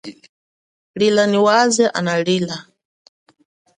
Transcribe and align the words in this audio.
Lila 0.99 1.23
nyi 1.31 1.39
waze 1.47 1.85
ana 1.97 2.13
lila. 2.27 2.55